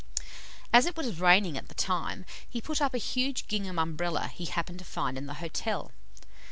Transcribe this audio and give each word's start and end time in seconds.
As 0.73 0.87
it 0.87 0.97
was 0.97 1.19
raining 1.19 1.59
at 1.59 1.67
the 1.67 1.75
time, 1.75 2.25
he 2.49 2.59
put 2.59 2.81
up 2.81 2.95
a 2.95 2.97
huge 2.97 3.47
gingham 3.47 3.77
Umbrella 3.77 4.29
he 4.33 4.45
happened 4.45 4.79
to 4.79 4.85
find 4.85 5.15
in 5.15 5.27
the 5.27 5.35
hotel. 5.35 5.91